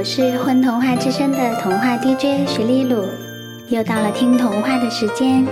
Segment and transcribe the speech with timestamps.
[0.00, 3.04] 我是混童话之声的童话 DJ 徐丽露，
[3.68, 5.46] 又到了听童话的时间，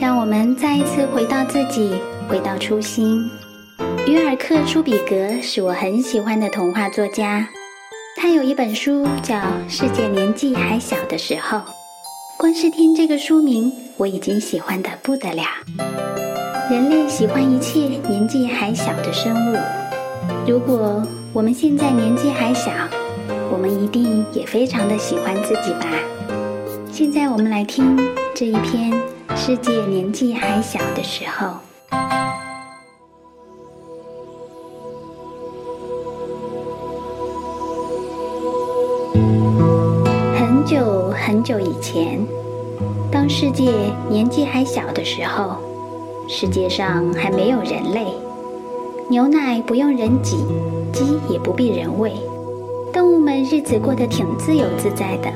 [0.00, 1.92] 让我们再一次回到自己，
[2.26, 3.30] 回到初心。
[4.06, 7.46] 约尔克·舒比格是我很喜欢的童话作家，
[8.16, 9.36] 他有一本书叫
[9.68, 11.58] 《世界年纪还小的时候》，
[12.38, 15.42] 光是听这个书名，我已经喜欢的不得了。
[16.70, 19.58] 人类喜欢一切年纪还小的生物，
[20.48, 22.70] 如果我们现在年纪还小。
[23.54, 25.86] 我们一定也非常的喜欢自己吧。
[26.90, 27.96] 现在我们来听
[28.34, 28.92] 这一篇
[29.36, 31.46] 《世界年纪还小的时候》。
[40.36, 42.26] 很久很久以前，
[43.08, 43.72] 当世界
[44.10, 45.58] 年纪还小的时候，
[46.28, 48.04] 世界上还没有人类，
[49.08, 50.44] 牛奶不用人挤，
[50.92, 52.12] 鸡也不必人喂。
[52.94, 55.28] 动物们日子过得挺自由自在的，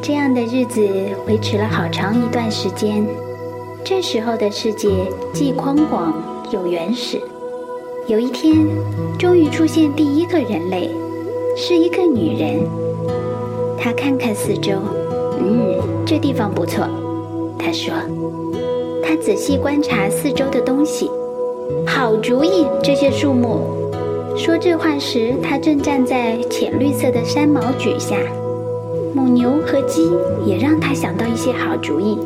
[0.00, 0.88] 这样的日子
[1.26, 3.04] 维持了好长一段时间。
[3.82, 4.88] 这时候的世界
[5.32, 6.14] 既宽广
[6.52, 7.20] 又原始。
[8.06, 8.64] 有一天，
[9.18, 10.88] 终于出现第一个人类，
[11.56, 12.60] 是一个女人。
[13.76, 14.74] 她看看四周，
[15.40, 16.86] 嗯，这地方不错。
[17.58, 17.92] 她说
[19.02, 21.10] ：“她仔细观察四周的东西，
[21.84, 23.74] 好主意，这些树木。”
[24.36, 28.16] 说这话时，他正站在浅绿色的山毛榉下。
[29.14, 30.10] 母牛和鸡
[30.44, 32.18] 也让他想到一些好主意。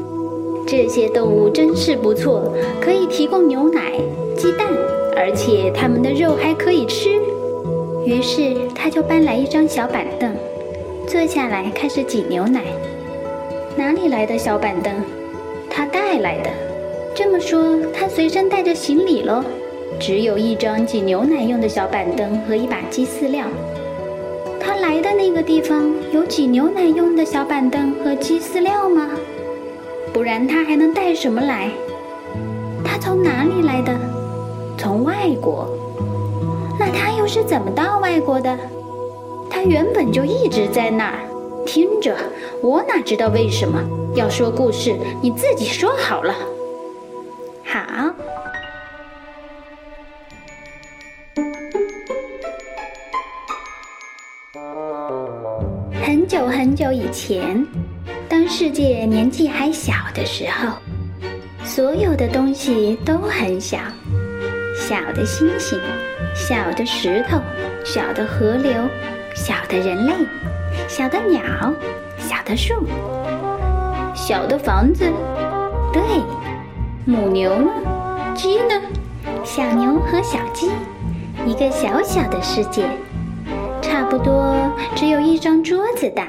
[0.67, 3.93] 这些动物真是不错，可以提供牛奶、
[4.37, 4.67] 鸡蛋，
[5.17, 7.11] 而且它们的肉还可以吃。
[8.05, 10.35] 于是他就搬来一张小板凳，
[11.07, 12.65] 坐下来开始挤牛奶。
[13.77, 14.93] 哪里来的小板凳？
[15.71, 16.51] 他带来的。
[17.15, 19.45] 这么说，他随身带着行李喽。
[20.01, 23.47] 只有一张挤牛奶用的小板凳和一把鸡饲料。
[24.59, 29.11] 他来的那个地方有挤牛奶用的小板凳和鸡饲料吗？
[30.11, 31.71] 不然他还能带什么来？
[32.83, 33.95] 他从哪里来的？
[34.79, 35.69] 从外国。
[36.79, 38.59] 那他又是怎么到外国的？
[39.51, 41.19] 他原本就一直在那儿。
[41.67, 42.17] 听着，
[42.63, 43.79] 我哪知道为什么？
[44.15, 46.35] 要说故事，你自己说好了。
[47.63, 48.15] 好。
[56.71, 57.67] 很久以前，
[58.29, 60.69] 当世界年纪还小的时候，
[61.65, 63.77] 所有的东西都很小：
[64.77, 65.81] 小的星星，
[66.33, 67.41] 小的石头，
[67.85, 68.73] 小的河流，
[69.35, 70.13] 小的人类，
[70.87, 71.43] 小的鸟，
[72.17, 72.87] 小的树，
[74.15, 75.13] 小的房子。
[75.93, 76.01] 对，
[77.05, 77.73] 母牛呢？
[78.37, 78.81] 鸡呢？
[79.43, 80.71] 小牛和小鸡，
[81.45, 82.89] 一个小小的世界。
[83.83, 84.55] 差不多
[84.95, 86.29] 只有一张桌子大。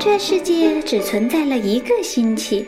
[0.00, 2.64] 这世界只存在了一个星期，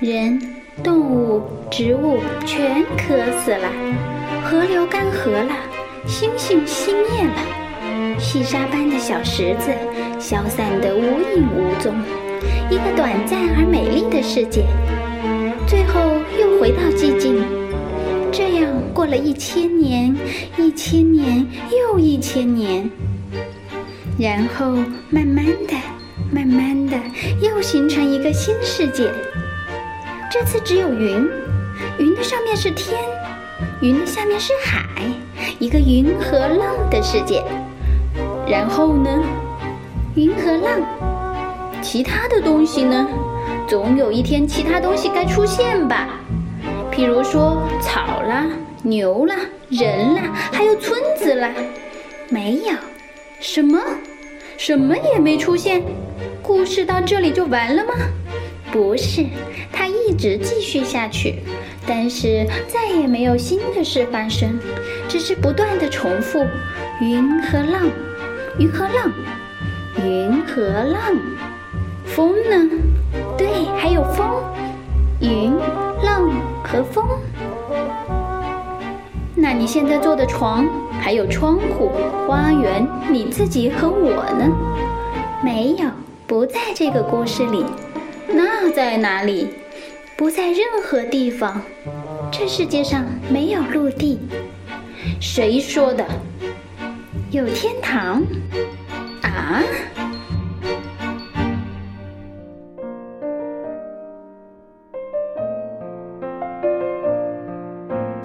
[0.00, 0.40] 人、
[0.82, 3.70] 动物、植物全渴死了，
[4.42, 5.54] 河流干涸了，
[6.06, 9.70] 星星熄灭了，细沙般的小石子
[10.18, 11.02] 消散得无
[11.36, 11.94] 影无踪。
[12.70, 14.64] 一个短暂而美丽的世界，
[15.66, 16.00] 最后
[16.40, 17.44] 又回到寂静。
[18.32, 20.16] 这样过了一千年，
[20.56, 22.90] 一千年又一千年，
[24.18, 24.70] 然后
[25.10, 25.74] 慢慢的、
[26.30, 26.96] 慢慢的
[27.40, 29.10] 又形成一个新世界。
[30.30, 31.28] 这次只有云，
[31.98, 32.98] 云的上面是天，
[33.80, 34.84] 云的下面是海，
[35.58, 37.42] 一个云和浪的世界。
[38.48, 39.22] 然后呢，
[40.14, 40.80] 云和浪，
[41.80, 43.08] 其他的东西呢？
[43.68, 46.20] 总有一天，其他东西该出现吧。
[46.92, 48.46] 譬如说草啦、
[48.82, 49.36] 牛啦、
[49.68, 50.22] 人啦，
[50.52, 51.50] 还有村子啦，
[52.30, 52.74] 没有，
[53.40, 53.78] 什么，
[54.56, 55.82] 什么也没出现。
[56.42, 57.94] 故事到这里就完了吗？
[58.72, 59.24] 不是，
[59.72, 61.36] 它一直继续下去，
[61.86, 64.58] 但是再也没有新的事发生，
[65.08, 66.44] 只是不断的重复：
[67.00, 67.88] 云和浪，
[68.58, 69.12] 云和浪，
[70.04, 71.00] 云和浪。
[72.04, 72.70] 风呢？
[73.36, 74.26] 对，还有风，
[75.20, 75.52] 云。
[76.04, 76.30] 浪
[76.62, 77.02] 和风，
[79.34, 80.68] 那你现在坐的床，
[81.00, 81.90] 还有窗户、
[82.28, 84.46] 花园，你自己和我呢？
[85.46, 85.88] 没有，
[86.26, 87.64] 不在这个故事里。
[88.26, 89.46] 那在哪里？
[90.16, 91.62] 不在任何地方。
[92.32, 94.18] 这世界上没有陆地。
[95.20, 96.04] 谁说的？
[97.30, 98.24] 有天堂。
[99.22, 99.62] 啊？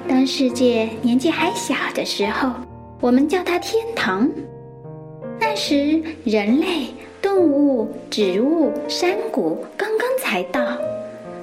[0.07, 2.49] 当世界年纪还小的时候，
[2.99, 4.27] 我们叫它天堂。
[5.39, 6.87] 那时，人类、
[7.21, 10.59] 动物、植物、山谷刚刚才到，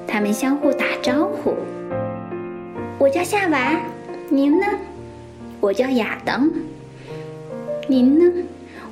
[0.06, 1.54] 他们相互打招呼。
[2.98, 3.80] 我叫夏娃，
[4.28, 4.66] 您呢？
[5.60, 6.50] 我叫亚当。
[7.86, 8.42] 您呢？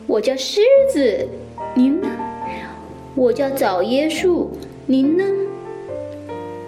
[0.07, 1.29] 我叫狮子。
[1.75, 2.09] 您呢？
[3.17, 4.53] 我叫枣椰树。
[4.87, 5.25] 您呢？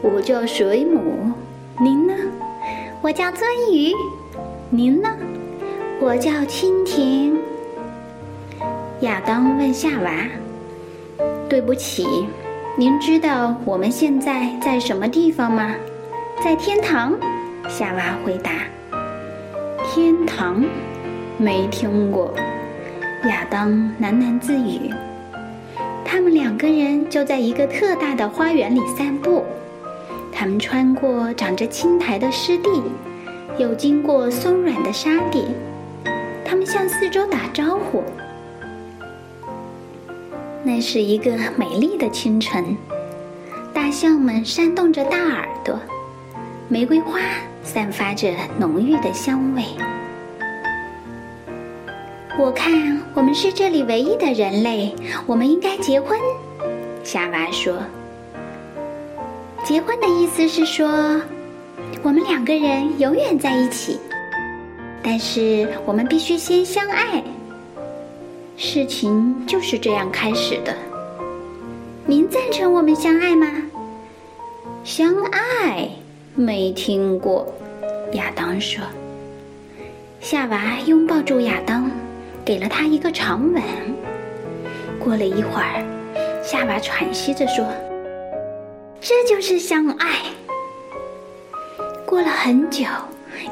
[0.03, 1.33] 我叫水母。
[1.81, 2.15] 您呢？
[3.01, 3.93] 我叫鳟鱼。
[4.71, 5.09] 您呢？
[6.01, 7.39] 我叫蜻蜓。
[9.03, 10.11] 亚当问夏娃
[11.49, 12.27] ：“对不起，
[12.77, 15.73] 您知道我们现在在什么地方吗
[16.43, 17.17] ？”“在天堂。”
[17.71, 18.51] 夏娃回答。
[19.87, 20.65] “天堂？
[21.37, 22.35] 没听过。”
[23.29, 23.71] 亚当
[24.03, 24.93] 喃喃自语。
[26.05, 29.45] 他们两个人就在一个特大的花园里散步，
[30.33, 32.83] 他们穿过长着青苔的湿地，
[33.59, 35.45] 又经过松软的沙地。
[36.45, 38.03] 他们向四周打招呼。
[40.65, 42.77] 那是一个美丽的清晨，
[43.73, 45.79] 大象们扇动着大耳朵，
[46.69, 47.21] 玫瑰花
[47.63, 49.63] 散发着浓郁的香味。
[52.39, 54.95] 我看我们是这里唯一的人类，
[55.27, 56.19] 我们应该结婚。
[57.03, 57.79] 夏娃说
[59.65, 60.89] ：“结婚的意思是说，
[62.03, 63.99] 我们两个人永远在一起。”
[65.03, 67.23] 但是我们必须先相爱。
[68.61, 70.77] 事情就是这样开始的。
[72.05, 73.47] 您赞成我们相爱吗？
[74.83, 75.89] 相爱？
[76.35, 77.47] 没听过。
[78.15, 78.83] 亚当说。
[80.19, 81.89] 夏娃拥抱住亚当，
[82.45, 83.63] 给了他一个长吻。
[84.99, 87.65] 过了一会儿，夏娃喘息着说
[89.01, 90.17] ：“这就是相爱。”
[92.05, 92.85] 过了很久。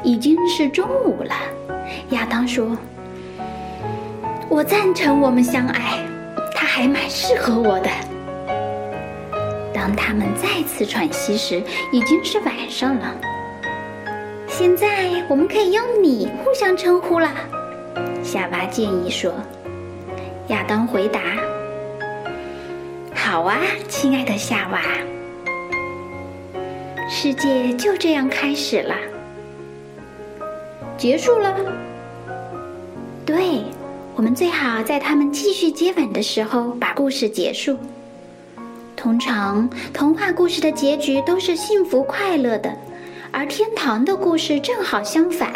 [0.03, 1.33] 已经是中午了，
[2.09, 2.77] 亚当说
[4.49, 5.99] ：“我赞成我们相爱，
[6.55, 7.89] 他还蛮适合我的。”
[9.73, 11.61] 当他们再次喘息时，
[11.91, 13.13] 已经是晚上了。
[14.47, 17.29] 现在我们可以用“你”互相称呼了，
[18.23, 19.33] 夏娃建议说。
[20.47, 21.19] 亚当回答
[23.13, 23.59] ：“好啊，
[23.89, 24.81] 亲爱的夏娃。”
[27.09, 28.95] 世界就这样开始了。
[30.97, 31.53] 结束了。
[34.17, 37.77] 我们最好在他们继续接吻的时候把故事结束。
[38.95, 42.75] 通常童话故事的结局都是幸福快乐的，
[43.31, 45.53] 而天堂的故事正好相反，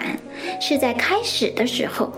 [0.62, 2.14] 是在开始的时候。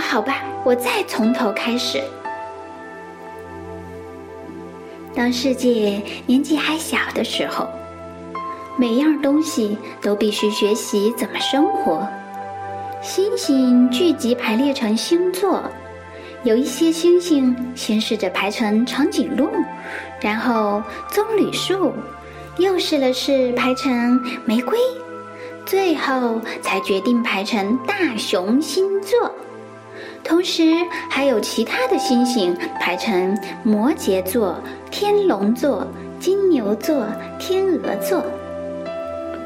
[0.00, 2.00] 好吧，我再从头开始。
[5.20, 7.68] 当世界年纪还小的时候，
[8.78, 12.08] 每样东西都必须学习怎么生活。
[13.02, 15.62] 星星聚集排列成星座，
[16.42, 19.50] 有一些星星先试着排成长颈鹿，
[20.22, 21.92] 然后棕榈树，
[22.56, 24.78] 又试了试排成玫瑰，
[25.66, 29.30] 最后才决定排成大熊星座。
[30.24, 30.74] 同时，
[31.10, 34.56] 还有其他的星星排成摩羯座、
[34.90, 35.86] 天龙座、
[36.18, 37.06] 金牛座、
[37.38, 38.22] 天鹅座。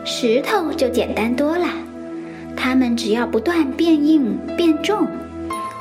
[0.05, 1.67] 石头就简单多了，
[2.57, 5.07] 它们只要不断变硬变重，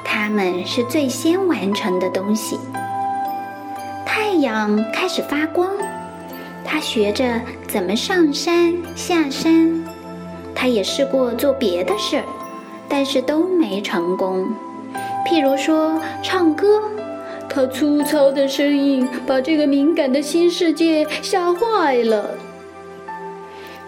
[0.03, 2.57] 它们是最先完成的东西。
[4.05, 5.69] 太阳开始发光，
[6.63, 9.83] 它学着怎么上山下山。
[10.55, 12.23] 它也试过做别的事儿，
[12.87, 14.47] 但是都没成功。
[15.25, 16.81] 譬如说，唱歌，
[17.53, 22.31] 他粗糙的声音把这个敏感的新世界吓坏了。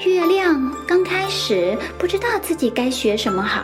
[0.05, 3.63] 月亮刚开始不知道自己该学什么好，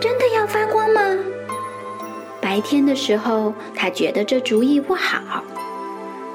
[0.00, 1.00] 真的要发光吗？
[2.40, 5.20] 白天的时候，他觉得这主意不好；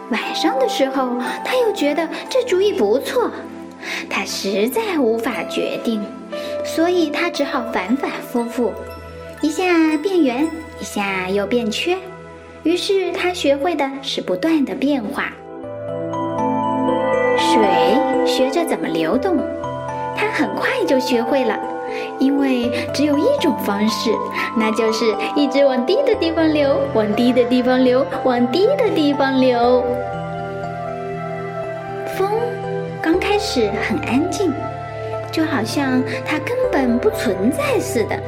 [0.09, 3.29] 晚上的时候，他又觉得这主意不错。
[4.09, 6.01] 他实在无法决定，
[6.63, 8.71] 所以他只好反反复复。
[9.41, 10.49] 一下变圆，
[10.79, 11.97] 一下又变缺，
[12.67, 15.31] 于是他学会的是不断的变化。
[17.37, 17.57] 水
[18.25, 19.37] 学着怎么流动，
[20.17, 21.57] 他很快就学会了，
[22.19, 24.11] 因为只有一种方式，
[24.57, 29.81] 那就是一直往低的地方流，往低的地方流，往低的地方流。
[32.17, 32.29] 风
[33.01, 34.51] 刚开始很安静，
[35.31, 38.19] 就好像它根本不存在似的。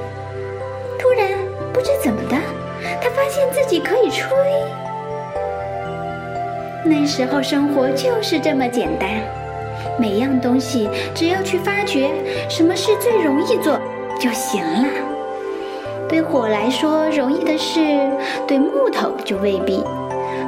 [0.98, 1.28] 突然，
[1.74, 2.38] 不知怎么的，
[3.30, 4.28] 现自己可以吹。
[6.84, 9.10] 那时候生活就是这么简单，
[9.98, 12.10] 每样东西只要去发掘
[12.50, 13.80] 什么事最容易做
[14.20, 14.88] 就行了。
[16.08, 17.80] 对火来说容易的事，
[18.48, 19.84] 对木头就未必；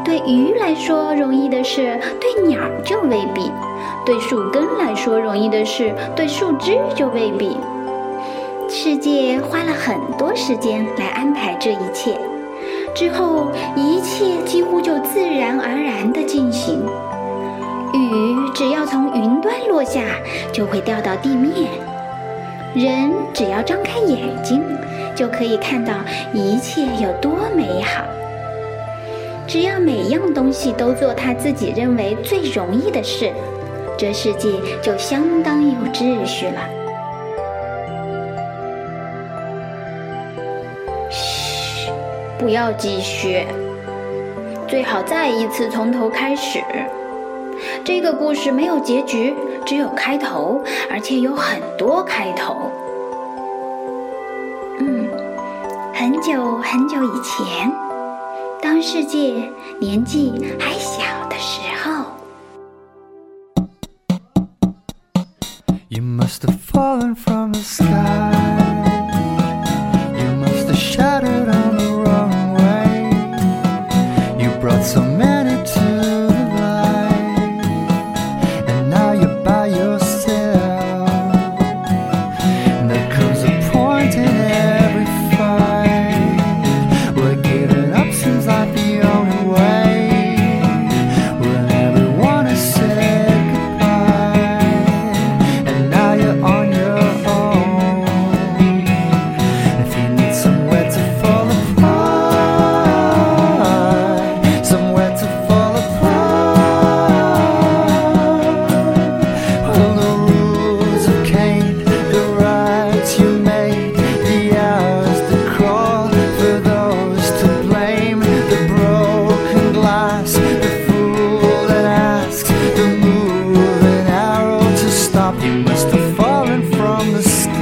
[0.03, 3.51] 对鱼来说容易的事，对鸟就未必；
[4.03, 7.55] 对树根来说容易的事，对树枝就未必。
[8.67, 12.17] 世界花了很多时间来安排这一切。
[12.93, 16.85] 之后，一切几乎就自然而然地进行。
[17.93, 20.01] 雨只要从云端落下，
[20.51, 21.67] 就会掉到地面；
[22.73, 24.63] 人只要张开眼睛，
[25.15, 25.93] 就可以看到
[26.33, 28.03] 一切有多美好。
[29.47, 33.31] 只要每样东西都做他自己认为最容易的事，
[33.97, 34.49] 这世界
[34.81, 36.80] 就相当有秩序了。
[42.41, 43.45] 不要继续，
[44.67, 46.59] 最好再一次从头开始。
[47.85, 52.71] 这个故事没有结局，只有开头，而且有很多开头。
[54.79, 55.07] 嗯，
[55.93, 57.71] 很久很久以前，
[58.59, 59.47] 当世界
[59.79, 62.05] 年纪还小的时候。
[65.89, 68.60] You must have fallen from the sky.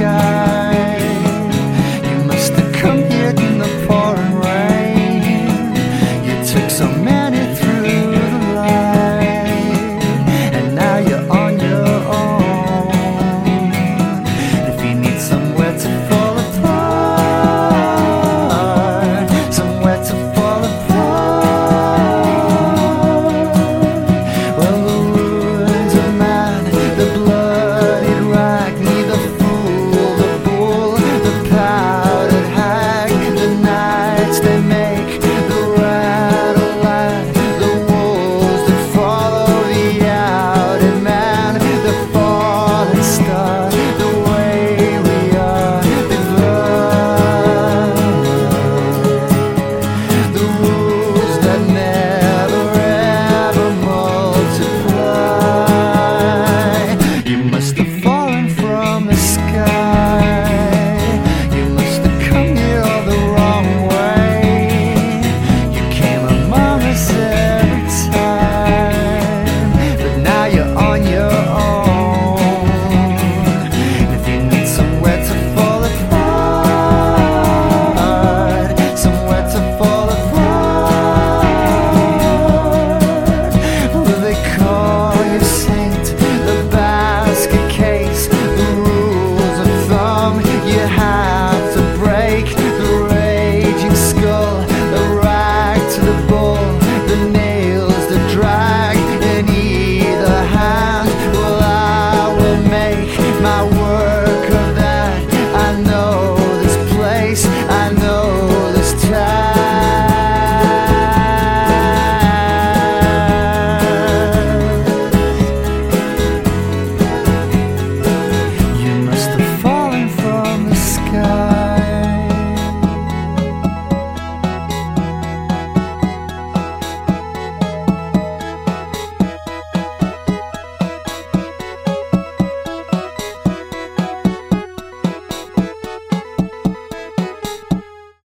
[0.00, 0.49] sky.